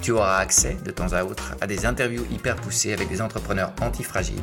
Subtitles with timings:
[0.00, 3.72] tu auras accès de temps à autre à des interviews hyper poussées avec des entrepreneurs
[3.80, 4.40] antifragiles,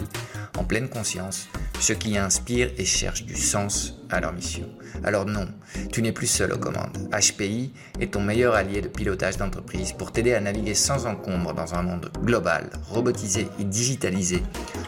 [0.58, 1.47] en pleine conscience,
[1.80, 4.69] ceux qui inspirent et cherchent du sens à leur mission.
[5.03, 5.47] Alors non,
[5.91, 7.09] tu n'es plus seul aux commandes.
[7.11, 11.73] HPI est ton meilleur allié de pilotage d'entreprise pour t'aider à naviguer sans encombre dans
[11.73, 14.44] un monde global, robotisé et digitalisé,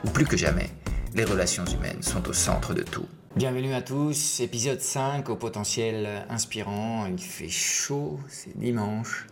[0.06, 0.70] où plus que jamais,
[1.16, 3.08] les relations humaines sont au centre de tout.
[3.36, 7.06] Bienvenue à tous, épisode 5 au potentiel inspirant.
[7.06, 9.28] Il fait chaud, c'est dimanche.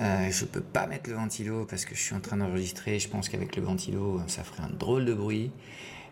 [0.00, 2.98] Euh, je ne peux pas mettre le ventilo parce que je suis en train d'enregistrer.
[2.98, 5.50] Je pense qu'avec le ventilo, ça ferait un drôle de bruit.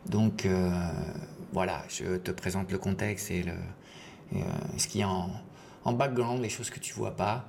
[0.06, 0.70] Donc euh,
[1.53, 4.39] voilà, je te présente le contexte et, euh,
[4.77, 5.31] ce qui est en,
[5.84, 7.48] en, background, les choses que tu vois pas.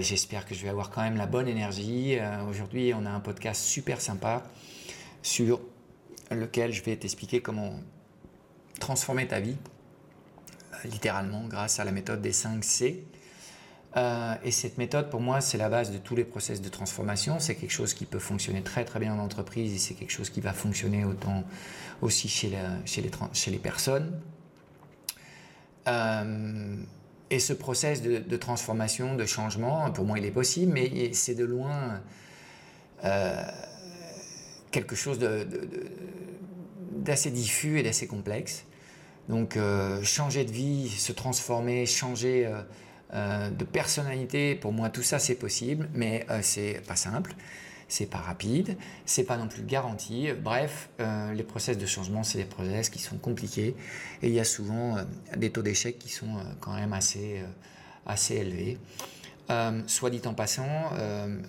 [0.00, 2.18] J'espère que je vais avoir quand même la bonne énergie.
[2.50, 4.42] Aujourd'hui, on a un podcast super sympa
[5.22, 5.58] sur
[6.30, 7.72] lequel je vais t'expliquer comment
[8.78, 9.56] transformer ta vie,
[10.84, 13.06] littéralement, grâce à la méthode des 5 C.
[13.96, 17.38] Euh, et cette méthode, pour moi, c'est la base de tous les process de transformation.
[17.38, 20.30] C'est quelque chose qui peut fonctionner très très bien en entreprise et c'est quelque chose
[20.30, 21.44] qui va fonctionner autant
[22.02, 24.20] aussi chez, les, personnes.
[25.86, 26.76] Euh,
[27.30, 31.44] et ce process de, transformation, de changement, pour moi, il est possible, mais c'est de
[31.44, 32.00] loin
[33.04, 33.42] euh,
[34.72, 35.20] quelque chose
[36.90, 38.64] d'assez diffus et d'assez complexe.
[39.28, 39.56] Donc,
[40.02, 42.50] changer de vie, se transformer, changer
[43.14, 47.34] euh, de personnalité, pour moi tout ça c'est possible, mais euh, c'est pas simple,
[47.86, 48.76] c'est pas rapide,
[49.06, 50.28] c'est pas non plus garanti.
[50.32, 53.76] Bref, euh, les process de changement, c'est des process qui sont compliqués
[54.22, 54.96] et il y a souvent
[55.36, 57.40] des taux d'échec qui sont quand même assez,
[58.04, 58.78] assez élevés.
[59.86, 60.90] soit dit en passant,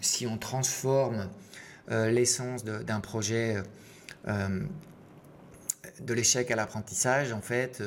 [0.01, 1.29] si on transforme
[1.89, 3.63] l'essence d'un projet
[6.01, 7.81] de l'échec à l'apprentissage, en fait,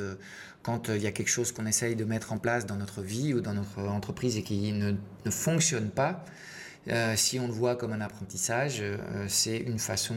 [0.69, 3.03] quand euh, il y a quelque chose qu'on essaye de mettre en place dans notre
[3.03, 4.93] vie ou dans notre entreprise et qui ne,
[5.31, 6.25] fonctionne pas,
[6.89, 8.97] euh, si on le voit comme un apprentissage, euh,
[9.29, 10.15] c'est une façon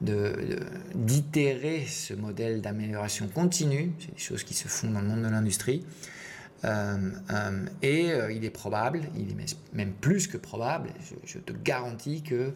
[0.00, 3.92] d'itérer de, ce modèle d'amélioration continue.
[3.98, 5.84] C'est des choses qui se font dans le monde de l'industrie.
[7.82, 12.52] et il est probable, il est même plus que probable, je, je te garantis que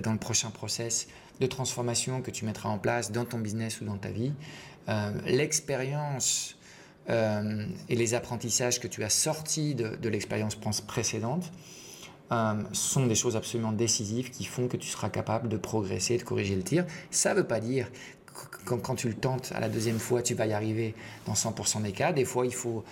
[0.00, 1.06] dans le prochain process
[1.40, 4.32] de transformation que tu mettras en place dans ton business ou dans ta vie,
[4.88, 6.56] euh, l'expérience
[7.10, 10.56] euh, et les apprentissages que tu as sortis de, l'expérience
[10.86, 11.52] précédente
[12.32, 16.22] euh, sont des choses absolument décisives qui font que tu seras capable de progresser, de
[16.22, 16.84] corriger le tir.
[17.10, 17.90] Ça ne veut pas dire
[18.66, 20.94] que quand, tu le tentes à la deuxième fois, tu vas y arriver
[21.26, 22.12] dans 100% des cas.
[22.12, 22.82] Des fois, il faut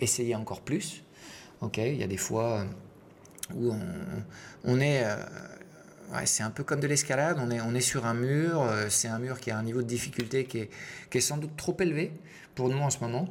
[0.00, 1.02] essayer encore plus.
[1.60, 2.64] Ok, il y a des fois
[3.54, 3.80] où on,
[4.64, 5.04] on est
[6.24, 9.40] c'est un peu comme de l'escalade, on est, sur un mur, euh, c'est un mur
[9.40, 12.12] qui a un niveau de difficulté qui est, sans doute trop élevé
[12.54, 13.28] pour nous en ce moment.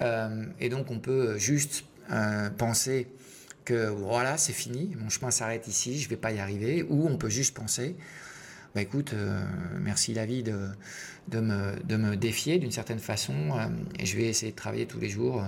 [0.00, 3.08] Euh, et donc on peut juste euh, penser
[3.64, 6.84] que voilà, c'est fini, mon chemin s'arrête ici, je ne vais pas y arriver.
[6.88, 7.96] Ou on peut juste penser,
[8.74, 9.14] bah, écoute,
[9.78, 10.68] merci la vie de,
[11.28, 13.34] de, me, de me défier d'une certaine façon,
[13.98, 15.44] et je vais essayer de travailler tous les jours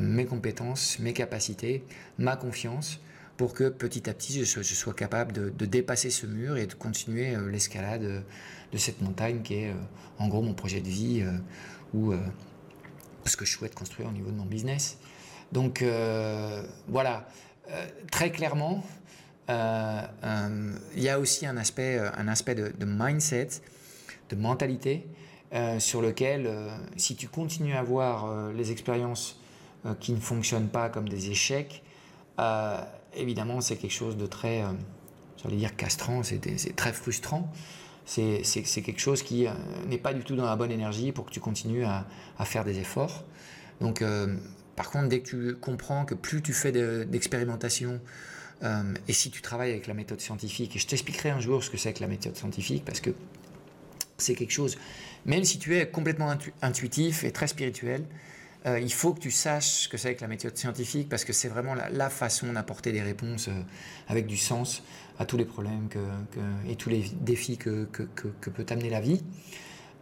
[0.00, 1.84] mes compétences, mes capacités,
[2.18, 3.00] ma confiance
[3.40, 7.34] pour que petit à petit je sois, capable de, dépasser ce mur et de continuer
[7.34, 8.20] euh, l'escalade euh,
[8.70, 11.24] de cette montagne qui est euh, en gros mon projet de vie
[11.94, 12.12] ou
[13.24, 14.98] ce que je souhaite construire au niveau de mon business.
[15.52, 15.82] Donc
[16.86, 17.26] voilà,
[18.12, 18.84] très clairement,
[19.48, 23.48] il y a aussi un aspect, un aspect de, de mindset,
[24.28, 25.06] de mentalité,
[25.78, 26.50] sur lequel,
[26.98, 29.40] si tu continues à voir les expériences
[29.98, 31.82] qui ne fonctionnent pas comme des échecs,
[33.14, 34.68] évidemment, c'est quelque chose de très, euh,
[35.42, 37.52] j'allais dire castrant, c'est très frustrant.
[38.06, 38.42] C'est
[38.82, 39.52] quelque chose qui euh,
[39.86, 42.06] n'est pas du tout dans la bonne énergie pour que tu continues à,
[42.44, 43.24] faire des efforts.
[43.80, 44.36] Donc, euh,
[44.74, 46.72] par contre, dès que tu comprends que plus tu fais
[47.06, 48.00] d'expérimentation,
[49.08, 51.78] et si tu travailles avec la méthode scientifique, et je t'expliquerai un jour ce que
[51.78, 53.10] c'est que la méthode scientifique, parce que
[54.18, 54.76] c'est quelque chose,
[55.24, 58.04] même si tu es complètement intuitif et très spirituel,
[58.66, 61.32] euh, il faut que tu saches ce que c'est avec la méthode scientifique parce que
[61.32, 63.52] c'est vraiment la, façon d'apporter des réponses euh,
[64.08, 64.82] avec du sens
[65.18, 65.88] à tous les problèmes
[66.68, 69.22] et tous les défis que, peut t'amener la vie.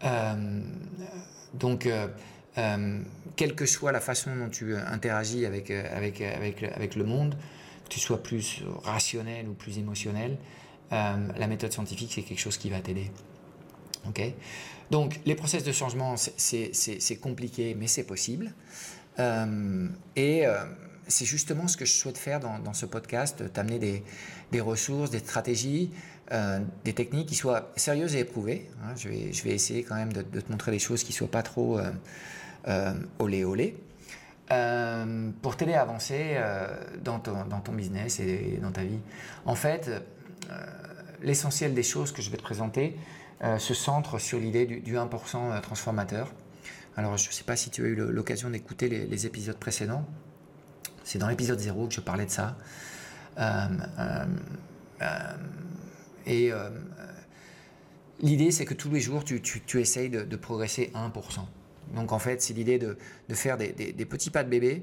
[0.05, 0.61] Euh,
[1.55, 1.89] donc,
[3.37, 7.37] quelle que soit la façon dont tu interagis avec, avec, le monde,
[7.85, 10.39] que tu sois plus rationnel ou plus émotionnel,
[10.93, 13.11] la méthode scientifique, c'est quelque chose qui va t'aider.
[14.91, 18.53] Donc, les process de changement, c'est compliqué, mais c'est possible.
[19.19, 20.65] Euh, et euh,
[21.09, 24.03] c'est justement ce que je souhaite faire dans, ce podcast, t'amener
[24.51, 25.91] des, ressources, des stratégies,
[26.33, 28.71] euh, des techniques qui soient sérieuses et éprouvées.
[28.83, 28.95] Hein.
[28.97, 31.81] je, vais, essayer quand même de, te montrer des choses qui ne soient pas trop
[33.19, 33.77] olé olé.
[35.43, 36.37] pour t'aider à avancer
[37.03, 39.01] dans ton, business et dans ta vie.
[39.47, 39.91] En fait,
[41.23, 42.97] l'essentiel des choses que je vais te présenter,
[43.59, 46.33] se centre sur l'idée du, 1% euh, transformateur.
[46.97, 50.05] Alors, je ne sais pas si tu as eu l'occasion d'écouter les, épisodes précédents.
[51.05, 52.57] C'est dans l'épisode 0 que je parlais de ça.
[53.39, 53.69] Euh,
[56.27, 56.51] et
[58.21, 61.13] l'idée, c'est que tous les jours, tu, tu, essayes de, progresser 1%.
[61.95, 62.99] Donc, en fait, c'est l'idée de,
[63.33, 63.73] faire des,
[64.05, 64.83] petits pas de bébé.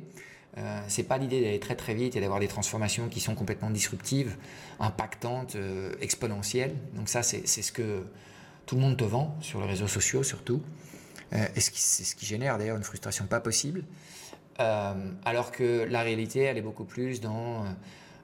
[0.58, 3.70] Euh, c'est pas l'idée d'aller très très vite et d'avoir des transformations qui sont complètement
[3.70, 4.38] disruptives,
[4.80, 5.58] impactantes,
[6.00, 6.74] exponentielles.
[6.94, 8.06] Donc ça, c'est ce que
[8.66, 10.62] tout le monde te vend, sur les réseaux sociaux surtout.
[11.34, 13.84] Euh, et c'est ce qui génère d'ailleurs une frustration pas possible.
[14.60, 17.66] Euh, alors que la réalité, elle est beaucoup plus dans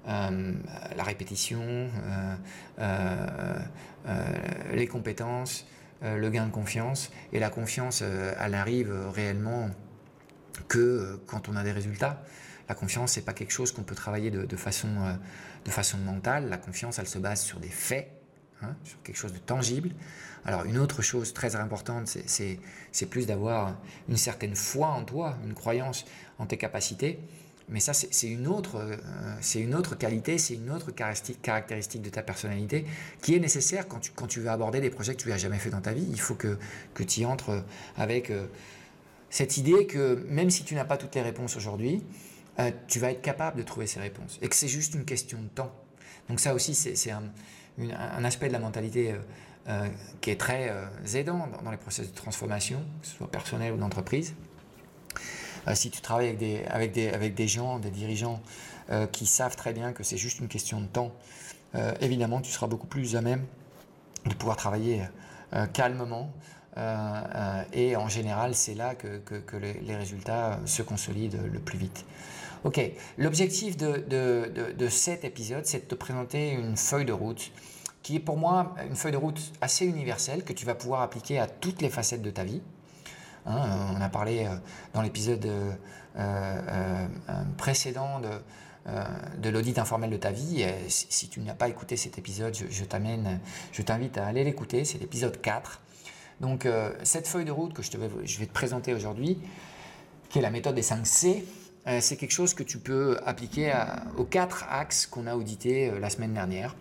[0.08, 0.54] euh,
[0.96, 1.90] la répétition,
[4.74, 5.66] les compétences,
[6.02, 7.12] le gain de confiance.
[7.34, 9.70] Et la confiance, elle arrive réellement
[10.68, 12.24] que quand on a des résultats.
[12.70, 14.88] La confiance, c'est pas quelque chose qu'on peut travailler de, façon,
[15.66, 16.48] de façon mentale.
[16.48, 18.21] La confiance, elle se base sur des faits,
[18.64, 19.92] hein, sur quelque chose de tangible.
[20.46, 23.76] Alors une autre chose très importante, c'est plus d'avoir
[24.10, 26.06] une certaine foi en toi, une croyance
[26.40, 27.20] en tes capacités.
[27.70, 28.98] Mais ça, c'est une, euh,
[29.56, 32.86] une autre qualité, c'est une autre caractéristique de ta personnalité
[33.22, 35.80] qui est nécessaire quand tu, veux aborder des projets que tu n'as jamais fait dans
[35.80, 36.06] ta vie.
[36.10, 36.58] Il faut que,
[36.94, 37.64] que tu y entres
[37.96, 38.48] avec euh,
[39.30, 42.04] cette idée que même si tu n'as pas toutes les réponses aujourd'hui,
[42.60, 45.42] euh, tu vas être capable de trouver ces réponses et que c'est juste une question
[45.42, 45.74] de temps.
[46.28, 47.24] Donc ça aussi, c'est un,
[47.80, 49.16] un, aspect de la mentalité
[49.70, 49.88] euh,
[50.22, 53.78] qui est très euh, aidant dans, les processus de transformation, que ce soit personnel ou
[53.78, 54.34] d'entreprise.
[55.68, 58.42] Euh, si tu travailles avec des, avec, des, avec des gens, des dirigeants
[59.14, 61.14] qui savent très bien que c'est juste une question de temps,
[62.02, 63.46] évidemment, tu seras beaucoup plus à même
[64.26, 65.04] de pouvoir travailler
[65.72, 66.34] calmement.
[67.72, 72.06] et en général, c'est là que, que, les, résultats se consolident le plus vite.
[72.64, 72.80] Ok,
[73.18, 77.52] l'objectif de, de, de, cet épisode, c'est de te présenter une feuille de route
[78.04, 81.40] qui est pour moi une feuille de route assez universelle que tu vas pouvoir appliquer
[81.40, 82.62] à toutes les facettes de ta vie.
[83.48, 84.56] Hein, euh, on a parlé euh,
[84.94, 85.48] dans l'épisode
[86.18, 87.08] euh,
[87.58, 88.30] précédent de,
[89.40, 90.64] de l'audit informel de ta vie.
[90.88, 94.86] si, tu n'as pas écouté cet épisode, je, t'invite à aller l'écouter.
[94.86, 95.82] C'est l'épisode 4.
[96.42, 96.68] Donc,
[97.04, 99.40] cette feuille de route que je, te vais, je vais te présenter aujourd'hui,
[100.30, 101.46] qui est la méthode des 5 C,
[102.00, 103.74] c'est quelque chose que tu peux appliquer
[104.18, 106.76] aux quatre axes qu'on a audités la semaine dernière.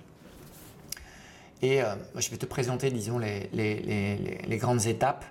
[1.62, 5.24] Et euh, je vais te présenter, disons, les, grandes étapes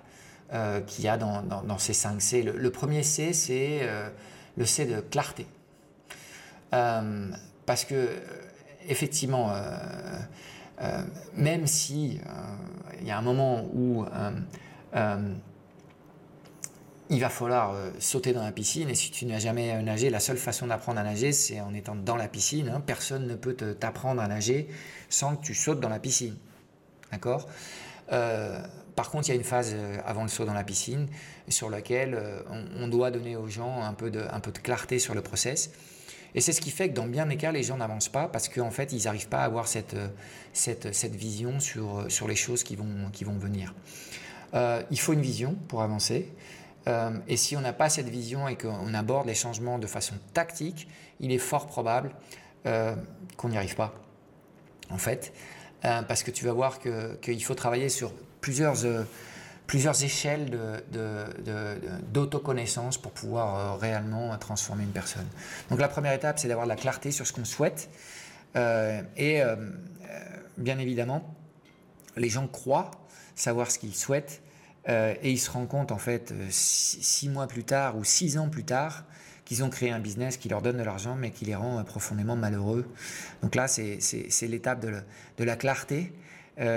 [0.52, 2.42] euh, qu'il y a dans, ces 5 C.
[2.42, 4.08] Le, premier C, c'est euh,
[4.56, 5.46] le C de clarté.
[6.70, 8.10] parce que,
[8.88, 9.52] effectivement,
[11.34, 12.20] même si
[13.00, 14.04] il y a un moment où
[17.10, 18.88] il va falloir euh, sauter dans la piscine.
[18.88, 21.96] Et si tu n'as jamais nagé, la seule façon d'apprendre à nager, c'est en étant
[21.96, 22.68] dans la piscine.
[22.68, 22.80] Hein.
[22.80, 24.68] Personne ne peut t'apprendre à nager
[25.08, 26.36] sans que tu sautes dans la piscine.
[27.10, 27.48] D'accord?
[28.12, 28.62] Euh,
[28.94, 31.08] Par contre, il y a une phase euh, avant le saut dans la piscine
[31.48, 32.16] sur laquelle
[32.78, 34.22] on, doit donner aux gens un peu de,
[34.62, 35.72] clarté sur le process.
[36.36, 38.48] Et c'est ce qui fait que dans bien des cas, les gens n'avancent pas parce
[38.48, 39.96] qu'en fait, ils n'arrivent pas à avoir cette,
[41.12, 43.74] vision sur, les choses qui vont venir.
[44.54, 46.30] il faut une vision pour avancer.
[46.88, 50.14] Euh, et si on n'a pas cette vision et qu'on aborde les changements de façon
[50.32, 50.88] tactique,
[51.20, 52.10] il est fort probable
[52.66, 52.94] euh,
[53.36, 53.94] qu'on n'y arrive pas,
[54.90, 55.32] en fait.
[55.84, 58.76] Euh, parce que tu vas voir qu'il faut travailler sur plusieurs,
[59.66, 60.50] plusieurs échelles
[62.12, 65.26] d'autoconnaissance pour pouvoir réellement transformer une personne.
[65.70, 67.88] Donc la première étape, c'est d'avoir de la clarté sur ce qu'on souhaite.
[68.54, 69.42] et
[70.58, 71.34] bien évidemment,
[72.16, 72.90] les gens croient
[73.34, 74.42] savoir ce qu'ils souhaitent,
[74.88, 78.38] euh, et il se rend compte, en fait, euh, six, mois plus tard ou six
[78.38, 79.04] ans plus tard,
[79.44, 82.36] qu'ils ont créé un business qui leur donne de l'argent mais qui les rend profondément
[82.36, 82.86] malheureux.
[83.42, 83.98] Donc là, c'est
[84.42, 84.94] l'étape de,
[85.38, 86.12] de, la clarté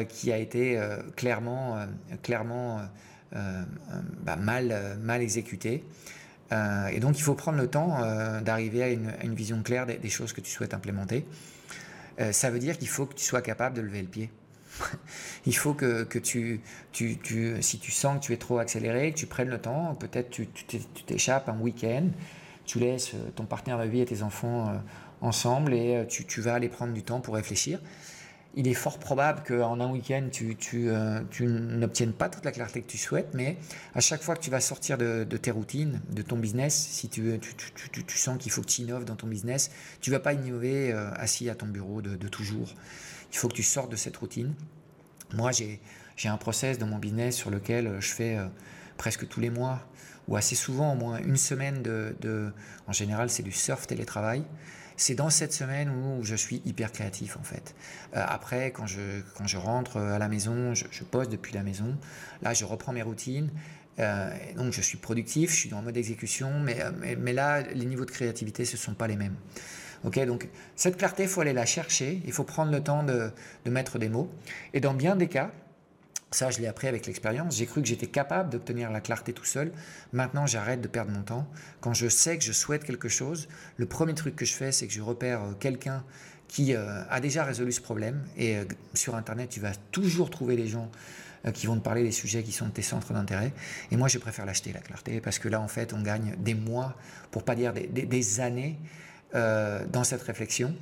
[0.10, 0.82] qui a été
[1.16, 1.86] clairement,
[2.24, 2.82] clairement
[3.32, 5.84] bah, mal, mal exécutée.
[6.52, 8.00] et donc il faut prendre le temps
[8.42, 11.28] d'arriver à, une, vision claire des, choses que tu souhaites implémenter.
[12.32, 14.32] ça veut dire qu'il faut que tu sois capable de lever le pied.
[15.46, 16.62] Il faut que, tu,
[16.92, 19.96] tu, tu, si tu sens que tu es trop accéléré, que tu prennes le temps,
[19.96, 20.48] peut-être tu
[21.06, 22.08] t'échappes un week-end,
[22.66, 24.78] tu laisses euh, ton partenaire de vie et tes enfants euh,
[25.22, 27.80] ensemble et euh, tu, tu, vas aller prendre du temps pour réfléchir.
[28.56, 30.90] Il est fort probable qu'en un week-end, tu, tu,
[31.32, 33.58] tu n'obtiennes pas toute la clarté que tu souhaites, mais
[33.96, 37.40] à chaque fois que tu vas sortir de, tes routines, de ton business, si tu,
[38.10, 41.56] sens qu'il faut que tu innoves dans ton business, tu vas pas innover assis à
[41.56, 42.76] ton bureau de, toujours.
[43.32, 44.54] Il faut que tu sortes de cette routine.
[45.34, 48.46] Moi, j'ai un process dans mon business sur lequel euh, je fais euh,
[48.98, 49.82] presque tous les mois,
[50.28, 52.54] ou assez souvent, au moins une semaine de...
[52.88, 54.44] en général, c'est du surf télétravail.
[54.98, 57.76] C'est dans cette semaine où je suis hyper créatif en fait.
[58.16, 61.98] Euh, après, quand je, quand je rentre à la maison, je, pose depuis la maison.
[62.42, 63.50] Là, je reprends mes routines.
[63.98, 66.78] donc, je suis productif, je suis dans le mode exécution, mais,
[67.18, 69.36] mais, là, les niveaux de créativité, ce ne sont pas les mêmes.
[70.04, 73.32] Ok, donc cette clarté, il faut aller la chercher, il faut prendre le temps de,
[73.66, 74.30] mettre des mots.
[74.74, 75.52] Et dans bien des cas,
[76.36, 79.46] ça je l'ai appris avec l'expérience, j'ai cru que j'étais capable d'obtenir la clarté tout
[79.46, 79.72] seul.
[80.12, 81.48] Maintenant, j'arrête de perdre mon temps.
[81.82, 83.48] Quand je sais que je souhaite quelque chose,
[83.78, 86.04] le premier truc que je fais, c'est que je repère euh, quelqu'un
[86.48, 88.24] qui euh, a déjà résolu ce problème.
[88.38, 90.90] Et euh, sur Internet, tu vas toujours trouver des gens
[91.54, 93.52] qui vont te parler des sujets qui sont de tes centres d'intérêt.
[93.92, 96.54] Et moi, je préfère l'acheter, la clarté, parce que là, en fait, on gagne des
[96.54, 96.96] mois,
[97.32, 98.80] pour pas dire des années,
[99.34, 100.74] dans cette réflexion.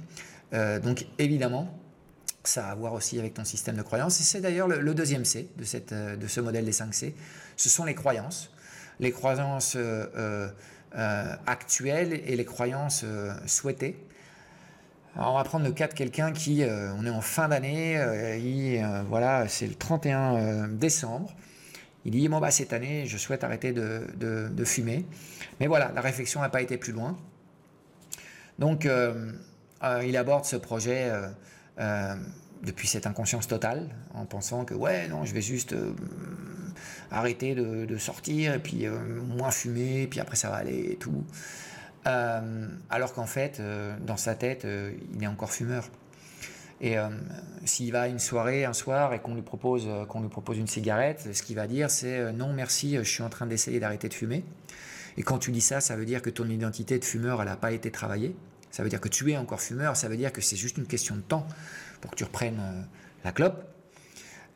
[0.51, 1.75] Donc évidemment,
[2.43, 4.15] ça a à voir aussi avec ton système de croyances.
[4.15, 7.15] C'est d'ailleurs le, deuxième C de, cette, euh, de ce modèle des 5 C.
[7.55, 8.51] Ce sont les croyances.
[8.99, 9.77] Les croyances
[11.47, 13.03] actuelles et les croyances
[13.47, 13.97] souhaitées.
[15.15, 17.99] On va prendre le cas de quelqu'un qui, on est en fin d'année,
[19.07, 21.33] voilà, c'est le 31 décembre.
[22.03, 25.05] Il dit, bon, bah, cette année, je souhaite arrêter de, de, fumer.
[25.59, 27.17] Mais voilà, la réflexion n'a pas été plus loin.
[28.57, 29.31] Donc, euh,
[29.83, 31.11] euh, il aborde ce projet
[31.79, 32.15] euh,
[32.63, 35.75] depuis cette inconscience totale, en pensant que ouais, non, je vais juste
[37.09, 41.23] arrêter de, sortir et puis moins fumer, puis après ça va aller et tout.
[42.05, 43.59] alors qu'en fait,
[44.05, 44.67] dans sa tête,
[45.15, 45.89] il est encore fumeur.
[46.81, 46.97] Et
[47.65, 50.67] s'il va à une soirée un soir et qu'on lui propose qu'on lui propose une
[50.67, 54.13] cigarette, ce qu'il va dire c'est non merci, je suis en train d'essayer d'arrêter de
[54.13, 54.43] fumer.
[55.17, 57.57] Et quand tu dis ça, ça veut dire que ton identité de fumeur, elle n'a
[57.57, 58.35] pas été travaillée.
[58.71, 60.87] Ça veut dire que tu es encore fumeur, ça veut dire que c'est juste une
[60.87, 61.45] question de temps
[61.99, 62.81] pour que tu reprennes euh,
[63.23, 63.65] la clope.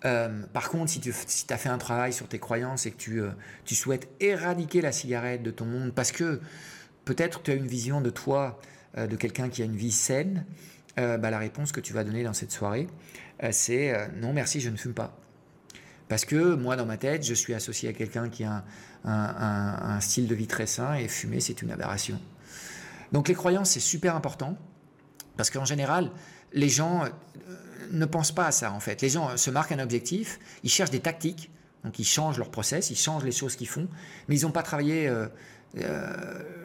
[0.05, 1.13] Euh, par contre, si tu
[1.49, 3.31] as fait un travail sur tes croyances et que tu, euh,
[3.65, 6.39] tu souhaites éradiquer la cigarette de ton monde, parce que
[7.03, 8.59] peut-être tu as une vision de toi,
[8.97, 10.45] de quelqu'un qui a une vie saine,
[10.95, 12.87] bah, la réponse que tu vas donner dans cette soirée,
[13.51, 15.19] c'est non merci, je ne fume pas.
[16.07, 18.63] Parce que moi, dans ma tête, je suis associé à quelqu'un qui a
[19.03, 22.19] un style de vie très sain et fumer, c'est une aberration.
[23.11, 24.57] Donc les croyances, c'est super important,
[25.37, 26.11] parce qu'en général,
[26.53, 27.09] les gens euh,
[27.91, 29.01] ne pensent pas à ça, en fait.
[29.01, 31.51] Les gens euh, se marquent un objectif, ils cherchent des tactiques,
[31.83, 33.87] donc ils changent leur process, ils changent les choses qu'ils font,
[34.27, 35.27] mais ils n'ont pas travaillé euh,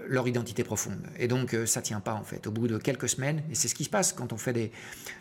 [0.08, 1.02] leur identité profonde.
[1.18, 2.46] Et donc ça tient pas, en fait.
[2.46, 4.72] Au bout de quelques semaines, et c'est ce qui se passe quand on fait des,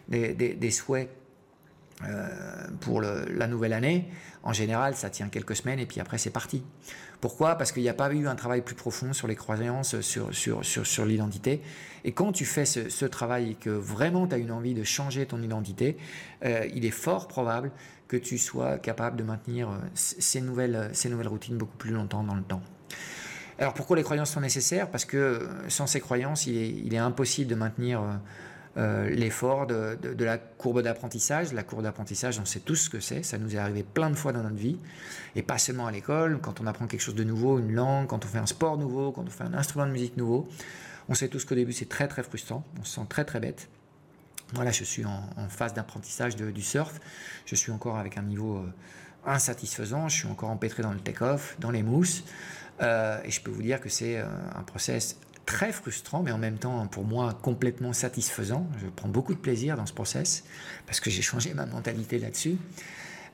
[0.08, 1.10] des, des souhaits
[2.08, 2.28] euh,
[2.80, 4.10] pour la nouvelle année,
[4.44, 6.64] en général, ça tient quelques semaines et puis après, c'est parti.
[7.20, 7.56] Pourquoi?
[7.56, 11.62] Parce qu'il n'y a pas eu un travail plus profond sur les croyances, sur, l'identité.
[12.06, 15.26] Et quand tu fais ce, travail et que vraiment tu as une envie de changer
[15.26, 15.98] ton identité,
[16.46, 17.72] euh, il est fort probable
[18.08, 20.90] que tu sois capable de maintenir euh, ces nouvelles,
[21.28, 22.62] routines beaucoup plus longtemps dans le temps.
[23.58, 24.90] Alors pourquoi les croyances sont nécessaires?
[24.90, 28.02] Parce que sans ces croyances, il est impossible de maintenir
[28.78, 31.54] euh, l'effort de, la courbe d'apprentissage.
[31.54, 34.16] La courbe d'apprentissage, on sait tous ce que c'est, ça nous est arrivé plein de
[34.16, 34.78] fois dans notre vie,
[35.36, 38.24] et pas seulement à l'école, quand on apprend quelque chose de nouveau, une langue, quand
[38.24, 40.48] on fait un sport nouveau, quand on fait un instrument de musique nouveau.
[41.10, 43.68] On sait tous qu'au début c'est très très frustrant, on se sent très très bête.
[44.54, 47.00] Voilà, je suis en, phase d'apprentissage du surf,
[47.46, 48.74] je suis encore avec un niveau euh,
[49.26, 52.24] insatisfaisant, je suis encore empêtré dans le take-off, dans les mousses,
[52.82, 55.18] euh, et je peux vous dire que c'est un process
[55.50, 58.68] très frustrant, mais en même temps pour moi complètement satisfaisant.
[58.80, 60.44] Je prends beaucoup de plaisir dans ce process
[60.86, 62.58] parce que j'ai changé ma mentalité là-dessus.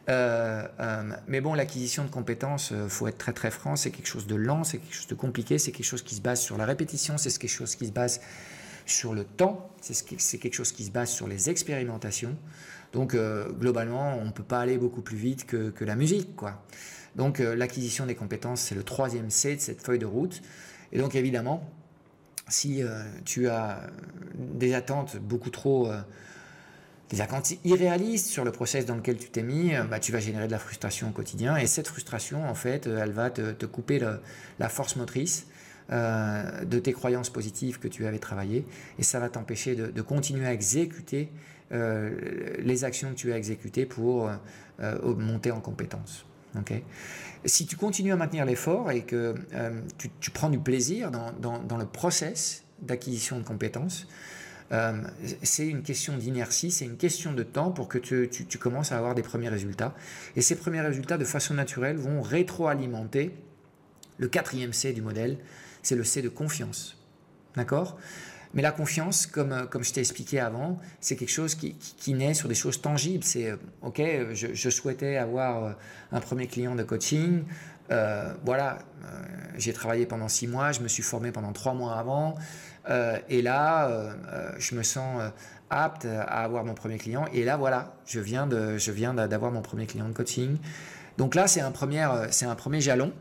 [0.08, 4.08] Euh, euh, mais bon, l'acquisition de compétences, euh, faut être très très franc, c'est quelque
[4.08, 6.58] chose de lent, c'est quelque chose de compliqué, c'est quelque chose qui se base sur
[6.58, 8.22] la répétition, c'est quelque chose qui se base
[8.86, 12.38] sur le temps, c'est quelque chose qui se base sur les expérimentations.
[12.94, 13.14] Donc
[13.60, 16.64] globalement, on ne peut pas aller beaucoup plus vite que, que la musique, quoi.
[17.18, 20.42] Donc l'acquisition des compétences, c'est le troisième C de cette feuille de route.
[20.94, 21.70] Et donc évidemment,
[22.48, 22.82] si
[23.26, 23.82] tu as
[24.36, 25.92] des attentes beaucoup trop
[27.10, 30.48] des attentes irréalistes sur le process dans lequel tu t'es mis, bah, tu vas générer
[30.48, 31.58] de la frustration au quotidien.
[31.58, 34.00] Et cette frustration, en fait, elle va te, couper
[34.60, 35.48] la force motrice
[35.92, 38.66] euh, de tes croyances positives que tu avais travaillées,
[38.98, 41.30] et ça va t'empêcher de, continuer à exécuter
[41.72, 44.32] euh, les actions que tu as exécutées pour
[44.80, 46.26] euh, monter en compétence.
[47.46, 49.36] Si tu continues à maintenir l'effort et que
[50.20, 54.08] tu, prends du plaisir dans, le process d'acquisition de compétences,
[55.44, 58.98] c'est une question d'inertie, c'est une question de temps pour que tu, tu, commences à
[58.98, 59.94] avoir des premiers résultats.
[60.36, 63.32] Et ces premiers résultats, de façon naturelle, vont rétroalimenter
[64.18, 65.38] le quatrième C du modèle,
[65.84, 66.98] c'est le C de confiance.
[67.56, 67.98] D'accord?
[68.56, 72.34] Mais la confiance, comme, euh, comme je t'ai expliqué avant, c'est quelque chose qui, naît
[72.34, 73.24] sur des choses tangibles.
[73.24, 75.72] C'est, euh, OK, je, souhaitais avoir euh,
[76.14, 77.44] un premier client de coaching.
[78.46, 78.80] voilà,
[79.58, 82.36] j'ai travaillé pendant six mois, je me suis formé pendant trois mois avant.
[83.30, 84.16] et là,
[84.58, 85.22] je me sens
[85.70, 87.26] apte à avoir mon premier client.
[87.34, 90.58] Et là, voilà, je viens, de, je viens d'avoir mon premier client de coaching.
[91.18, 93.14] Donc là, c'est un premier, c'est un premier jalon.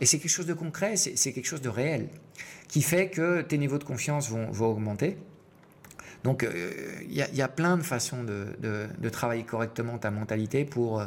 [0.00, 2.08] Et c'est quelque chose de concret, c'est quelque chose de réel,
[2.68, 5.16] qui fait que tes niveaux de confiance vont, augmenter.
[6.24, 6.72] Donc euh,
[7.02, 11.06] il y, a plein de façons de, travailler correctement ta mentalité pour, euh,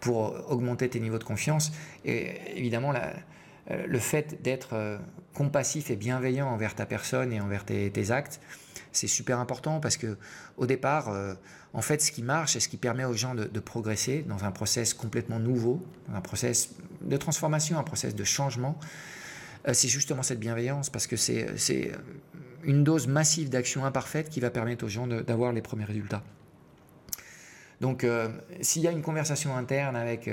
[0.00, 1.72] pour augmenter tes niveaux de confiance.
[2.04, 4.98] Et évidemment, euh, le fait d'être
[5.34, 8.40] compassif et bienveillant envers ta personne et envers tes actes,
[8.92, 10.18] c'est super important parce que
[10.56, 11.10] au départ,
[11.72, 14.50] en fait, ce qui marche et ce qui permet aux gens de, progresser dans un
[14.50, 16.70] process complètement nouveau, un process
[17.02, 18.78] de transformation, un process de changement,
[19.72, 21.92] c'est justement cette bienveillance parce que c'est
[22.64, 26.22] une dose massive d'action imparfaite qui va permettre aux gens d'avoir les premiers résultats.
[27.80, 28.28] Donc, euh,
[28.62, 30.30] s'il y a une conversation interne avec,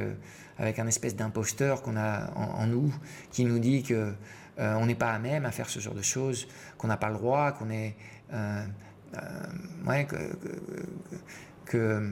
[0.58, 2.94] avec un espèce d'imposteur qu'on a en, nous,
[3.32, 4.13] qui nous dit que
[4.58, 6.48] on n'est pas à même à faire ce genre de choses,
[6.78, 7.96] qu'on n'a pas le droit, qu'on est,
[8.34, 8.66] euh,
[9.16, 10.34] euh,
[11.66, 12.10] que,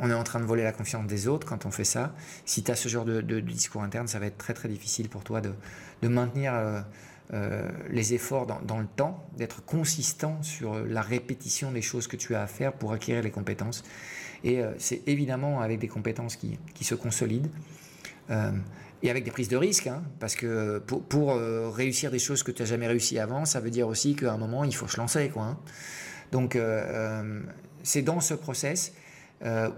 [0.00, 2.14] on est en train de voler la confiance des autres quand on fait ça.
[2.44, 5.22] Si tu as ce genre de, discours interne, ça va être très très difficile pour
[5.22, 5.52] toi de,
[6.08, 6.52] maintenir
[7.32, 12.34] euh, les efforts dans, le temps, d'être consistant sur la répétition des choses que tu
[12.34, 13.84] as à faire pour acquérir les compétences.
[14.42, 17.50] Et c'est évidemment avec des compétences qui, se consolident
[19.02, 22.52] et avec des prises de risques, hein, parce que pour, euh, réussir des choses que
[22.52, 24.98] tu n'as jamais réussi avant, ça veut dire aussi qu'à un moment, il faut se
[24.98, 25.30] lancer.
[25.30, 25.58] Quoi, hein.
[26.32, 27.40] Donc, euh, euh,
[27.82, 28.92] c'est dans ce process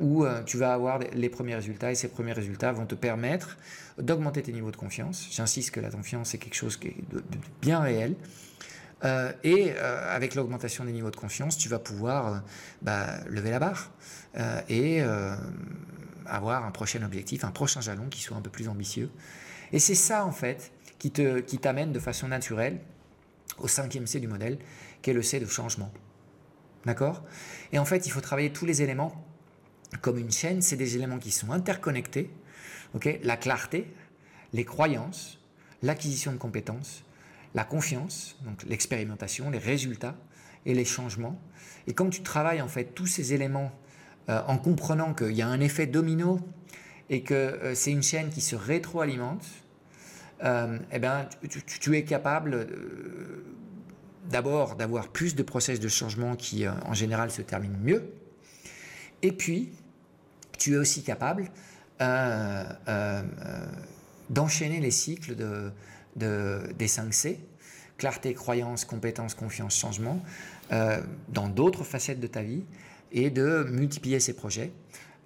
[0.01, 3.57] où tu vas avoir les premiers résultats, et ces premiers résultats vont te permettre
[3.99, 5.29] d'augmenter tes niveaux de confiance.
[5.31, 7.23] J'insiste que la confiance, est quelque chose qui est de,
[7.61, 8.17] bien réel.
[9.45, 12.43] et avec l'augmentation des niveaux de confiance, tu vas pouvoir
[12.83, 13.91] bah, lever la barre
[14.69, 15.03] et
[16.27, 19.11] avoir un prochain objectif, un prochain jalon qui soit un peu plus ambitieux.
[19.73, 22.81] Et c'est ça, en fait, qui te qui t'amène de façon naturelle
[23.59, 24.59] au cinquième C du modèle,
[25.03, 25.93] qui est le C de changement.
[26.85, 27.23] D'accord?
[27.73, 29.25] Et en fait, il faut travailler tous les éléments
[30.01, 30.63] comme une chaîne.
[30.63, 32.31] C'est des éléments qui sont interconnectés.
[32.95, 33.19] ok?
[33.23, 33.87] La clarté,
[34.53, 35.39] les croyances,
[35.83, 37.05] l'acquisition de compétences,
[37.55, 40.17] la confiance, donc l'expérimentation, les résultats
[40.65, 41.41] et les changements.
[41.87, 43.73] Et quand tu travailles en fait tous ces éléments
[44.29, 46.41] euh, en comprenant qu'il y a un effet domino
[47.11, 49.45] et que euh, c'est une chaîne qui se rétroalimente,
[50.45, 51.29] euh, eh ben,
[51.81, 52.67] tu, es capable
[54.31, 58.13] d'abord d'avoir plus de process de changement qui en général se terminent mieux,
[59.23, 59.71] et puis
[60.63, 61.51] tu es aussi capable
[64.31, 65.73] d'enchaîner les cycles de,
[66.17, 67.41] des 5 C,
[67.97, 70.21] clarté, croyance, compétence, confiance, changement,
[70.71, 72.65] dans d'autres facettes de ta vie,
[73.13, 74.73] et de multiplier ses projets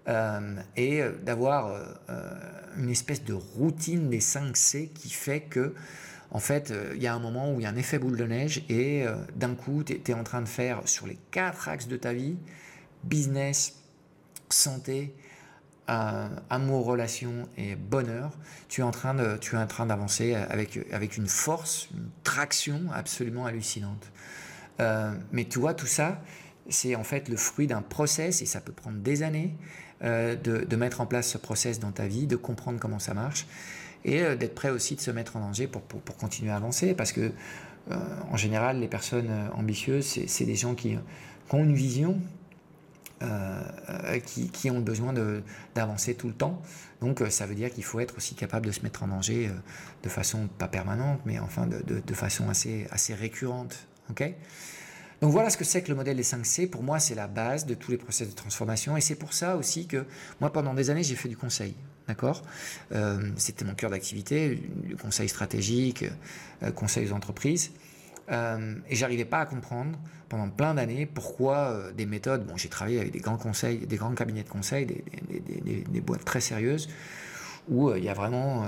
[0.08, 1.68] euh, et d'avoir
[2.08, 2.30] euh,
[2.76, 5.74] une espèce de routine des 5 C qui fait que
[6.32, 8.16] en fait, euh, il y a un moment où il y a un effet boule
[8.16, 9.04] de neige et
[9.36, 12.36] d'un coup, tu es, en train de faire sur les quatre axes de ta vie,
[13.04, 13.76] business,
[14.50, 15.14] santé,
[15.88, 18.32] amour, relation et bonheur,
[18.68, 22.08] tu es en train de, tu es en train d'avancer avec, avec une force, une
[22.24, 24.10] traction absolument hallucinante.
[24.80, 26.20] mais tu vois, tout ça,
[26.68, 29.54] c'est en fait le fruit d'un process, et ça peut prendre des années,
[30.04, 33.46] euh, de, mettre en place ce process dans ta vie, de comprendre comment ça marche,
[34.04, 36.94] et euh, d'être prêt aussi de se mettre en danger pour, pour, continuer à avancer,
[36.94, 37.32] parce que
[37.90, 37.96] euh,
[38.30, 40.98] en général, les personnes ambitieuses, c'est des gens qui,
[41.50, 42.20] ont une vision,
[44.26, 45.14] qui, qui, ont besoin
[45.74, 46.62] d'avancer tout le temps.
[47.00, 49.50] Donc ça veut dire qu'il faut être aussi capable de se mettre en danger
[50.02, 53.86] de façon pas permanente, mais enfin de, de, façon assez, assez récurrente.
[54.10, 54.34] ok?
[55.20, 56.68] Donc voilà ce que c'est que le modèle des 5C.
[56.68, 58.96] Pour moi, c'est la base de tous les process de transformation.
[58.96, 60.04] Et c'est pour ça aussi que
[60.40, 61.74] moi, pendant des années, j'ai fait du conseil.
[62.06, 62.42] D'accord?
[62.92, 66.04] Euh, C'était mon cœur d'activité, du conseil stratégique,
[66.62, 67.72] euh, conseil aux entreprises.
[68.28, 72.44] Et j'arrivais pas à comprendre pendant plein d'années pourquoi des méthodes.
[72.44, 76.40] Bon, j'ai travaillé avec des grands conseils, des grands cabinets de conseil, des, boîtes très
[76.40, 76.88] sérieuses
[77.68, 78.66] où il y a vraiment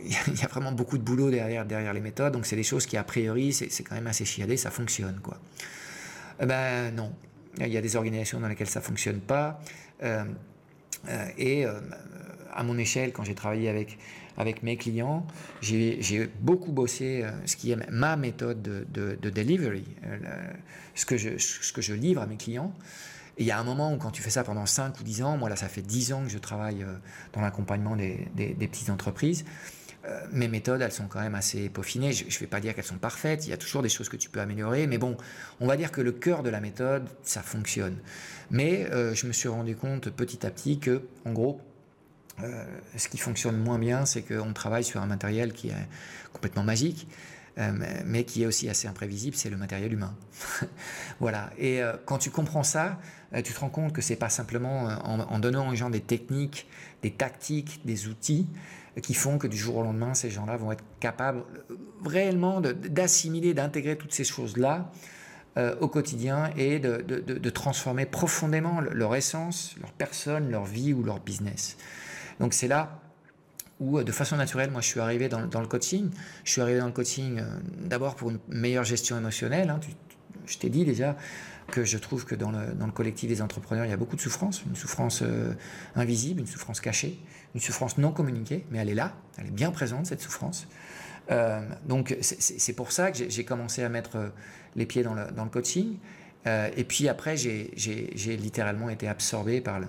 [0.04, 2.96] il y a vraiment beaucoup de boulot derrière, les méthodes, donc c'est des choses qui,
[2.96, 5.38] a priori, c'est quand même assez chiadé, ça fonctionne, quoi.
[6.40, 7.12] Eh ben non,
[7.58, 9.60] il y a des organisations dans lesquelles ça fonctionne pas.
[10.02, 10.24] Euh,
[11.08, 11.80] euh, et euh,
[12.52, 13.98] à mon échelle, quand j'ai travaillé avec,
[14.40, 15.26] avec mes clients,
[15.60, 18.86] j'ai beaucoup bossé ce qui est ma méthode de,
[19.20, 19.84] de, delivery,
[20.94, 22.72] ce, que je, ce que je livre à mes clients.
[23.38, 25.22] Et il y a un moment où quand tu fais ça pendant 5 ou 10
[25.22, 26.84] ans, moi là ça fait 10 ans que je travaille
[27.32, 29.44] dans l'accompagnement des, petites entreprises,
[30.06, 32.12] euh, mes méthodes, elles sont quand même assez peaufinées.
[32.12, 34.16] Je ne vais pas dire qu'elles sont parfaites, il y a toujours des choses que
[34.16, 35.16] tu peux améliorer, mais bon,
[35.60, 37.98] on va dire que le cœur de la méthode, ça fonctionne.
[38.50, 41.60] Mais euh, je me suis rendu compte petit à petit que, en gros,
[42.44, 42.64] euh,
[42.96, 45.88] ce qui fonctionne moins bien, c'est qu'on travaille sur un matériel qui est
[46.32, 47.08] complètement magique,
[48.06, 50.14] mais qui est aussi assez imprévisible, c'est le matériel humain.
[51.20, 51.50] voilà.
[51.58, 52.98] Et quand tu comprends ça,
[53.44, 56.66] tu te rends compte que c'est pas simplement en, donnant aux gens des techniques,
[57.02, 58.46] des tactiques, des outils,
[59.02, 61.42] qui font que du jour au lendemain, ces gens-là vont être capables
[62.02, 64.90] réellement d'assimiler, d'intégrer toutes ces choses-là
[65.56, 71.18] euh, au quotidien et de, transformer profondément leur essence, leur personne, leur vie ou leur
[71.18, 71.76] business.
[72.40, 73.00] Donc c'est là
[73.78, 76.10] où, euh, de façon naturelle, moi je suis arrivé dans, le coaching.
[76.44, 77.44] Je suis arrivé dans le coaching euh,
[77.84, 79.70] d'abord pour une meilleure gestion émotionnelle.
[79.70, 79.78] Hein.
[80.46, 81.16] je t'ai dit déjà,
[81.70, 84.64] que je trouve que dans le, collectif des entrepreneurs, il y a beaucoup de souffrance,
[84.64, 85.52] une souffrance euh,
[85.94, 87.20] invisible, une souffrance cachée,
[87.54, 90.66] une souffrance non communiquée, mais elle est là, elle est bien présente, cette souffrance.
[91.86, 94.32] Donc c'est pour ça que j'ai commencé à mettre
[94.74, 95.96] les pieds dans le coaching.
[96.44, 99.86] et puis après, j'ai littéralement été absorbé par le,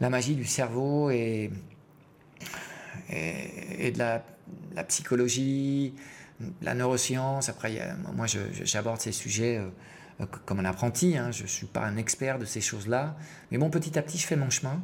[0.00, 1.50] la magie du cerveau et,
[3.10, 4.24] de la,
[4.74, 5.94] la, psychologie,
[6.62, 7.48] la neuroscience.
[7.48, 7.78] Après,
[8.14, 9.60] moi, j'aborde ces sujets
[10.20, 13.16] euh, comme un apprenti, hein, je ne suis pas un expert de ces choses-là,
[13.50, 14.82] mais bon, petit à petit, je fais mon chemin.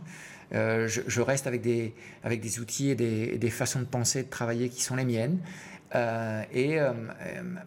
[0.53, 1.95] Euh, je, reste avec des,
[2.59, 5.39] outils et des, façons de penser, de travailler qui sont les miennes.
[5.95, 6.79] Euh, et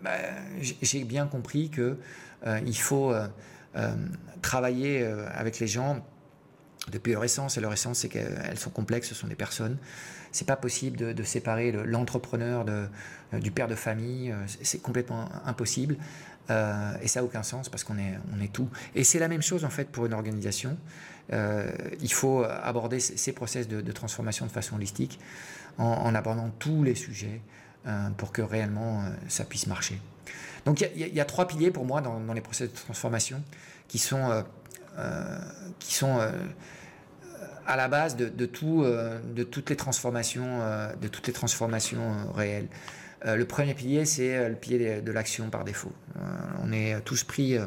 [0.01, 0.11] bah,
[0.59, 1.97] j'ai bien compris que
[2.65, 3.13] il faut
[4.41, 6.05] travailler avec les gens
[6.91, 7.57] depuis leur essence.
[7.57, 9.77] Et leur essence, c'est qu'elles sont complexes, ce sont des personnes.
[10.31, 12.65] C'est pas possible de, séparer l'entrepreneur
[13.33, 14.33] du père de famille.
[14.63, 15.97] C'est complètement impossible.
[16.49, 18.69] Euh, et ça n'a aucun sens parce qu'on est, on est tout.
[18.95, 20.77] Et c'est la même chose en fait pour une organisation.
[21.31, 25.19] Euh, il faut aborder ces process de, transformation de façon holistique
[25.77, 27.41] en, abordant tous les sujets
[27.87, 29.99] euh, pour que réellement ça puisse marcher.
[30.65, 33.41] Donc il y, a trois piliers pour moi dans, les process de transformation
[33.87, 34.43] qui sont,
[35.79, 36.19] qui sont
[37.65, 40.59] à la base de, tout, de toutes les transformations,
[41.01, 42.67] de toutes les transformations réelles.
[43.25, 45.93] Euh, le premier pilier, c'est euh, le pilier de, l'action par défaut.
[46.17, 46.19] Euh,
[46.61, 47.57] on est tous pris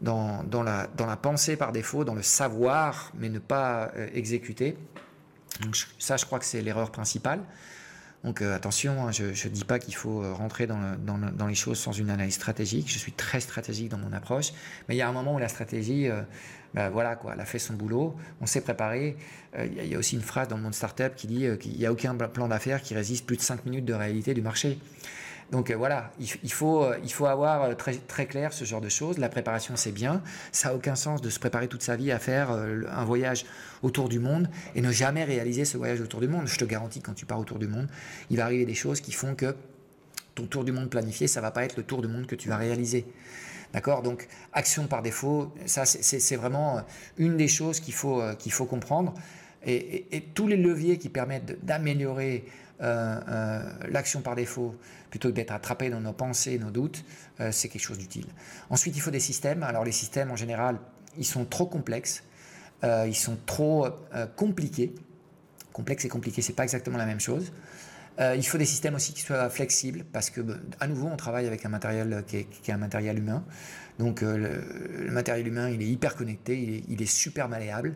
[0.00, 4.76] dans, la, pensée par défaut, dans le savoir, mais ne pas exécuter.
[5.98, 7.40] Ça, je crois que c'est l'erreur principale.
[8.24, 12.10] Donc attention, hein, je ne dis pas qu'il faut rentrer dans, les choses sans une
[12.10, 12.90] analyse stratégique.
[12.90, 14.52] Je suis très stratégique dans mon approche,
[14.88, 16.08] mais il y a un moment où la stratégie,
[16.74, 19.16] ben voilà quoi, elle a fait son boulot, on s'est préparé.
[19.56, 21.72] Euh, il y, a aussi une phrase dans le monde startup qui dit euh, qu'il
[21.72, 24.78] n'y a aucun plan d'affaires qui résiste plus de 5 minutes de réalité du marché.
[25.50, 29.18] Donc euh, voilà, il, faut, il faut avoir très, très clair ce genre de choses.
[29.18, 30.22] La préparation, c'est bien.
[30.52, 33.46] Ça n'a aucun sens de se préparer toute sa vie à faire un voyage
[33.82, 36.46] autour du monde et ne jamais réaliser ce voyage autour du monde.
[36.46, 37.88] Je te garantis, quand tu pars autour du monde,
[38.30, 39.54] il va arriver des choses qui font que
[40.38, 42.48] ton tour du monde planifié, ça va pas être le tour du monde que tu
[42.48, 43.06] vas réaliser.
[43.72, 44.02] D'accord?
[44.02, 46.80] Donc, action par défaut, ça, c'est vraiment
[47.18, 48.34] une des choses qu'il faut, euh,
[48.68, 49.14] comprendre.
[49.66, 52.44] Et, tous les leviers qui permettent d'améliorer
[52.80, 54.76] euh, euh, l'action par défaut
[55.10, 57.04] plutôt que d'être attrapé dans nos pensées, nos doutes,
[57.50, 58.26] c'est quelque chose d'utile.
[58.68, 59.62] Ensuite, il faut des systèmes.
[59.62, 60.78] Alors, les systèmes, en général,
[61.16, 62.24] ils sont trop complexes,
[62.82, 63.88] ils sont trop
[64.36, 64.94] compliqués.
[65.72, 67.52] Complexe et compliqué, c'est pas exactement la même chose.
[68.20, 70.40] Euh, il faut des systèmes aussi qui soient flexibles parce que,
[70.80, 73.44] à nouveau, on travaille avec un matériel qui est, un matériel humain.
[73.98, 74.60] Donc, euh,
[75.04, 77.94] le, matériel humain, il est hyper connecté, il est, super malléable.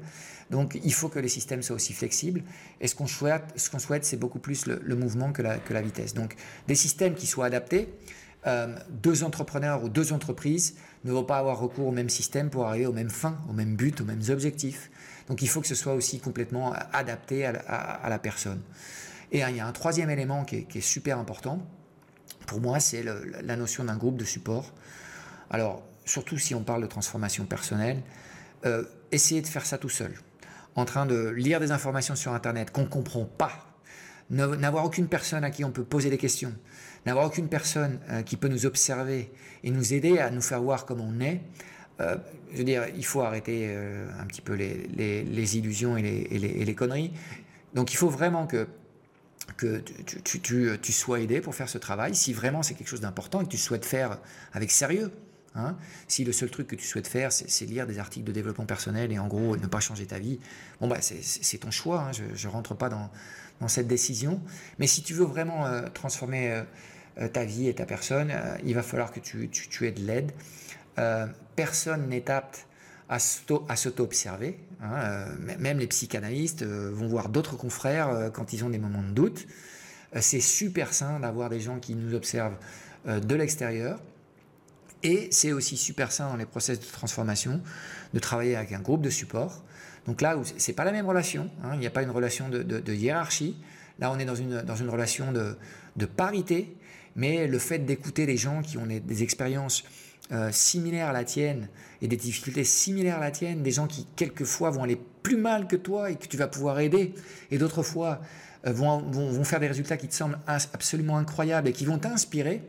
[0.50, 2.42] Donc, il faut que les systèmes soient aussi flexibles.
[2.80, 6.14] Et ce qu'on souhaite, ce qu'on souhaite, c'est beaucoup plus le, mouvement que la, vitesse.
[6.14, 6.34] Donc,
[6.66, 7.88] des systèmes qui soient adaptés.
[8.48, 12.66] Euh, deux entrepreneurs ou deux entreprises ne vont pas avoir recours au même système pour
[12.66, 14.90] arriver aux mêmes fins, aux mêmes buts, aux mêmes objectifs.
[15.28, 18.60] Donc, il faut que ce soit aussi complètement adapté à la personne.
[19.30, 21.64] Et il y a un troisième élément qui est, super important,
[22.48, 24.72] pour moi, c'est la notion d'un groupe de support.
[25.48, 28.02] Alors, surtout si on parle de transformation personnelle,
[28.64, 30.14] euh, essayez de faire ça tout seul.
[30.74, 33.66] En train de lire des informations sur Internet qu'on ne comprend pas,
[34.30, 36.54] n'avoir aucune personne à qui on peut poser des questions,
[37.04, 39.30] n'avoir aucune personne euh, qui peut nous observer
[39.62, 41.42] et nous aider à nous faire voir comme on est,
[42.00, 42.16] euh,
[42.52, 47.12] je veux dire, il faut arrêter euh, un petit peu les, illusions et les, conneries.
[47.74, 48.66] Donc il faut vraiment que,
[50.34, 53.50] tu, sois aidé pour faire ce travail, si vraiment c'est quelque chose d'important et que
[53.50, 54.18] tu souhaites faire
[54.52, 55.12] avec sérieux.
[55.54, 55.76] Hein.
[56.08, 59.12] Si le seul truc que tu souhaites faire, c'est lire des articles de développement personnel
[59.12, 60.38] et en gros ne pas changer ta vie,
[60.80, 62.12] bon bah c'est ton choix, hein.
[62.12, 63.10] je ne rentre pas dans,
[63.68, 64.40] cette décision.
[64.80, 66.64] Mais si tu veux vraiment euh, transformer
[67.20, 70.04] euh, ta vie et ta personne, euh, il va falloir que tu, tu, aies de
[70.04, 70.32] l'aide.
[71.54, 72.66] personne n'est apte
[73.08, 74.58] à s'auto-observer.
[74.80, 75.26] Hein.
[75.60, 79.46] même les psychanalystes vont voir d'autres confrères quand ils ont des moments de doute.
[80.18, 82.56] c'est super sain d'avoir des gens qui nous observent
[83.06, 84.00] de l'extérieur
[85.02, 87.60] et c'est aussi super sain dans les process de transformation
[88.14, 89.62] de travailler avec un groupe de support.
[90.06, 92.92] Donc là, c'est pas la même relation, hein, il n'y a pas une relation de,
[92.92, 93.56] hiérarchie.
[93.98, 96.76] Là, on est dans une, dans une relation de, parité,
[97.14, 99.84] mais le fait d'écouter des gens qui ont des, expériences
[100.32, 101.68] euh, similaires à la tienne
[102.00, 105.68] et des difficultés similaires à la tienne, des gens qui quelquefois vont aller plus mal
[105.68, 107.14] que toi et que tu vas pouvoir aider,
[107.50, 108.20] et d'autres fois
[108.66, 111.98] euh, vont, vont, vont, faire des résultats qui te semblent absolument incroyables et qui vont
[111.98, 112.62] t'inspirer,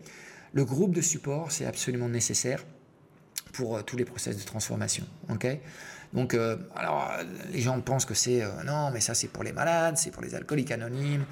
[0.53, 2.63] le groupe de support, c'est absolument nécessaire
[3.53, 5.05] pour euh, tous les process de transformation.
[6.13, 7.11] Donc, euh, alors,
[7.51, 10.21] les gens pensent que c'est euh, non, mais ça c'est pour les malades, c'est pour
[10.21, 11.25] les alcooliques anonymes.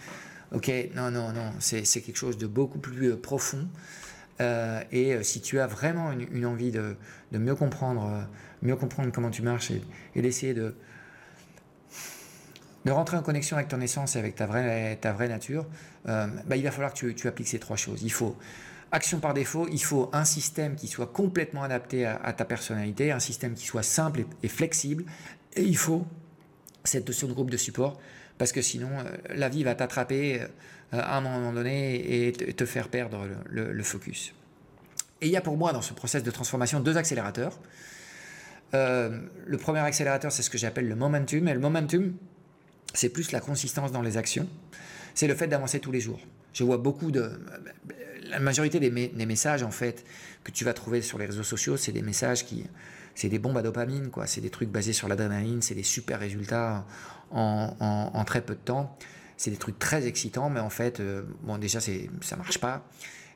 [0.51, 3.69] Ok, non, non, non, c'est quelque chose de beaucoup plus profond.
[4.39, 6.97] et si tu as vraiment une, envie de,
[7.31, 8.27] mieux comprendre,
[8.62, 9.71] mieux comprendre comment tu marches
[10.13, 10.75] et, d'essayer de,
[12.84, 15.65] de rentrer en connexion avec ton essence et avec ta vraie, ta vraie nature,
[16.03, 18.01] bah, il va falloir que tu, tu appliques ces trois choses.
[18.03, 18.36] Il faut
[18.91, 23.19] action par défaut, il faut un système qui soit complètement adapté à, ta personnalité, un
[23.19, 25.06] système qui soit simple et, flexible,
[25.56, 26.06] et il faut
[26.84, 27.99] cette notion de groupe de support,
[28.38, 29.04] parce que sinon, euh,
[29.36, 30.47] la vie va t'attraper euh,
[30.91, 34.34] à un moment donné et te faire perdre le, focus.
[35.21, 37.60] Et il y a pour moi dans ce process de transformation deux accélérateurs.
[38.73, 42.13] Euh, le premier accélérateur, c'est ce que j'appelle le momentum, et le momentum,
[42.93, 44.47] c'est plus la consistance dans les actions,
[45.13, 46.19] c'est le fait d'avancer tous les jours.
[46.54, 47.32] Je vois beaucoup de.
[48.32, 48.89] La majorité des,
[49.26, 50.04] messages, en fait,
[50.44, 52.65] que tu vas trouver sur les réseaux sociaux, c'est des messages qui.
[53.13, 54.26] C'est des bombes à dopamine, quoi.
[54.26, 56.86] C'est des trucs basés sur l'adrénaline, c'est des super résultats
[57.30, 58.98] en, très peu de temps.
[59.36, 62.88] C'est des trucs très excitants, mais en fait, euh, bon, déjà, ça marche pas.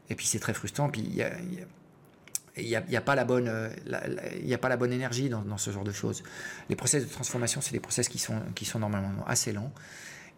[0.10, 0.90] Et puis, c'est très frustrant.
[0.90, 1.32] Puis, il y a,
[2.58, 3.52] il n'y a, pas la bonne,
[4.42, 6.24] il a pas la bonne énergie dans, dans, ce genre de choses.
[6.70, 9.74] Les process de transformation, c'est des process qui sont, qui sont normalement assez lents.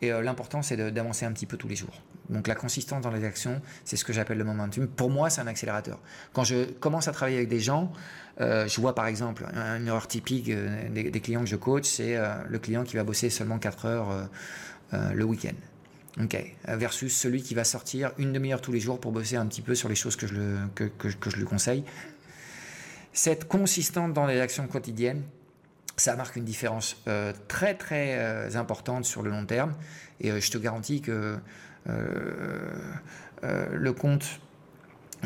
[0.01, 2.01] Et euh, l'important, c'est d'avancer un petit peu tous les jours.
[2.29, 4.87] Donc la consistance dans les actions, c'est ce que j'appelle le momentum.
[4.87, 5.99] Pour moi, c'est un accélérateur.
[6.33, 7.91] Quand je commence à travailler avec des gens,
[8.41, 12.17] euh, je vois par exemple une erreur typique euh, des, clients que je coach, c'est
[12.47, 14.29] le client qui va bosser seulement 4 heures
[14.91, 15.55] le week-end.
[16.21, 16.37] Ok.
[16.65, 19.75] Versus celui qui va sortir une demi-heure tous les jours pour bosser un petit peu
[19.75, 21.83] sur les choses que je, lui conseille.
[23.13, 25.23] Cette consistance dans les actions quotidiennes,
[25.97, 29.73] ça marque une différence euh, très très euh, importante sur le long terme.
[30.21, 31.37] Et euh, je te garantis que
[33.71, 34.39] le conte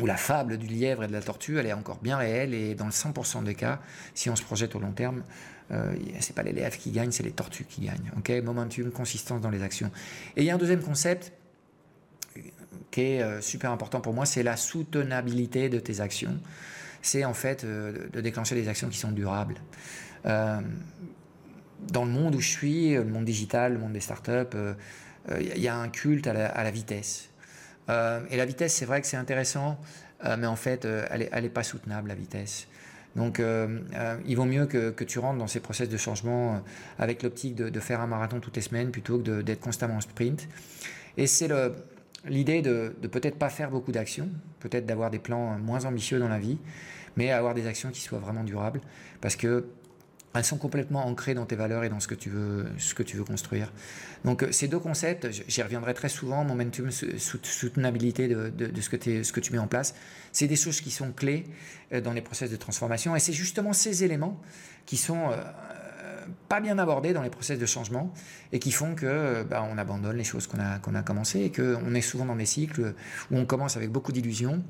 [0.00, 2.54] ou la fable du lièvre et de la tortue, elle est encore bien réelle.
[2.54, 3.80] Et dans le 100% des cas,
[4.14, 5.22] si on se projette au long terme,
[6.20, 8.12] c'est pas les lièvres qui gagnent, c'est les tortues qui gagnent.
[8.16, 9.90] Ok, momentum, consistance dans les actions.
[10.36, 11.32] Et il y a un deuxième concept
[12.90, 16.38] qui est super important pour moi, c'est la soutenabilité de tes actions.
[17.02, 19.56] C'est en fait de déclencher des actions qui sont durables.
[20.26, 20.60] Euh,
[21.92, 24.74] dans le monde où je suis, le monde digital, le monde des startups, il euh,
[25.30, 27.30] euh, y a un culte à la, vitesse.
[27.88, 29.78] et la vitesse, c'est vrai que c'est intéressant,
[30.38, 32.68] mais en fait, elle n'est est pas soutenable, la vitesse.
[33.16, 33.42] Donc,
[34.26, 36.62] il vaut mieux que, tu rentres dans ces process de changement
[36.98, 40.00] avec l'optique de, de, faire un marathon toutes les semaines plutôt que d'être constamment en
[40.00, 40.48] sprint.
[41.16, 41.48] Et c'est
[42.24, 44.28] l'idée de, de peut-être pas faire beaucoup d'actions,
[44.60, 46.58] peut-être d'avoir des plans moins ambitieux dans la vie,
[47.16, 48.80] mais avoir des actions qui soient vraiment durables.
[49.20, 49.66] Parce que
[50.34, 53.02] elles sont complètement ancrées dans tes valeurs et dans ce que tu veux, ce que
[53.02, 53.72] tu veux construire.
[54.24, 59.24] Donc euh, ces deux concepts, j'y reviendrai très souvent, momentum, soutenabilité de, de, ce, que
[59.24, 59.94] ce que tu mets en place,
[60.32, 61.44] c'est des choses qui sont clés
[61.92, 64.40] euh, dans les process de transformation et c'est justement ces éléments
[64.86, 65.36] qui sont euh,
[66.48, 68.12] pas bien abordés dans les process de changement
[68.52, 71.94] et qui font que bah, on abandonne les choses qu'on a, a commencé et qu'on
[71.94, 72.94] est souvent dans des cycles
[73.30, 74.62] où on commence avec beaucoup d'illusions,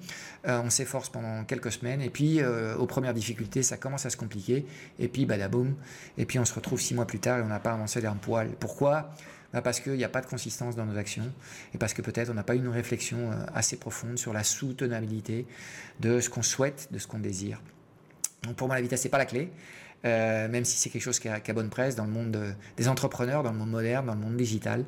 [0.46, 4.10] euh, on s'efforce pendant quelques semaines et puis euh, aux premières difficultés ça commence à
[4.10, 4.66] se compliquer
[4.98, 5.74] et puis badaboum
[6.18, 8.14] et puis on se retrouve six mois plus tard et on n'a pas avancé d'un
[8.14, 8.48] poil.
[8.58, 9.10] Pourquoi?
[9.52, 11.30] Bah, parce qu'il n'y a pas de consistance dans nos actions
[11.74, 14.44] et parce que peut-être on n'a pas eu une réflexion euh, assez profonde sur la
[14.44, 15.46] soutenabilité
[16.00, 17.60] de ce qu'on souhaite, de ce qu'on désire.
[18.44, 19.50] Donc pour moi, la vitesse, n'est pas la clé.
[20.04, 22.36] Euh, même si c'est quelque chose qui a, bonne presse dans le monde
[22.76, 24.84] des entrepreneurs, dans le monde moderne, dans le monde digital.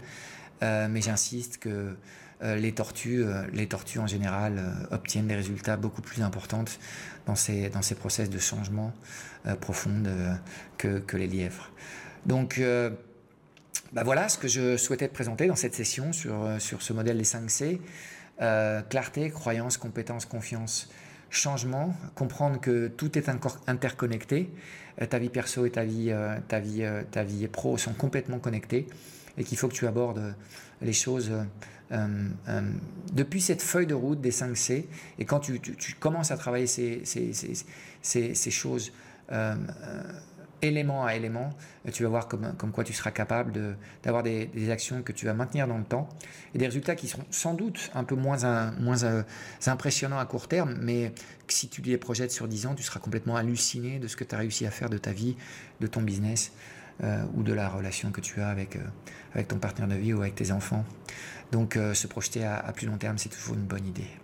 [0.62, 1.96] mais j'insiste que
[2.42, 6.64] les tortues, les tortues en général obtiennent des résultats beaucoup plus importants
[7.27, 8.92] dans ces, dans ces process de changement
[9.61, 10.03] profond
[10.79, 11.70] que, que, les lièvres.
[12.27, 12.61] Donc,
[13.92, 17.18] bah voilà ce que je souhaitais te présenter dans cette session sur, sur ce modèle
[17.18, 17.81] des 5 C.
[18.88, 20.88] clarté, croyance, compétence, confiance,
[21.35, 23.29] changement, comprendre que tout est
[23.66, 27.76] interconnecté, euh, ta vie perso et ta vie, euh, ta vie, euh, ta vie pro
[27.78, 28.87] sont complètement connectées
[29.37, 30.35] et qu'il faut que tu abordes
[30.80, 31.33] les choses
[33.12, 34.88] depuis cette feuille de route des 5 C.
[35.18, 35.61] Et quand tu,
[36.00, 37.33] commences à travailler ces, ces,
[38.02, 38.92] ces, ces choses
[40.64, 41.50] élément à élément,
[41.92, 43.53] tu vas voir comme, quoi tu seras capable
[44.03, 46.09] d'avoir des, actions que tu vas maintenir dans le temps
[46.55, 49.22] et des résultats qui seront sans doute un peu moins, moins euh,
[49.66, 51.12] impressionnants à court terme, mais
[51.48, 54.35] si tu les projettes sur 10 ans, tu seras complètement halluciné de ce que tu
[54.35, 55.37] as réussi à faire de ta vie,
[55.81, 56.53] de ton business
[57.03, 58.64] euh, ou de la relation que tu as euh,
[59.35, 60.85] avec ton partenaire de vie ou avec tes enfants.
[61.53, 64.24] Donc se projeter à plus long terme, c'est toujours une bonne idée.